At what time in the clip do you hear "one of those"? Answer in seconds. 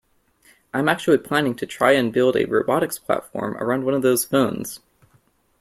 3.85-4.25